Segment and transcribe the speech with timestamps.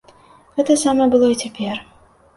[0.55, 1.77] Гэта самае было і цяпер.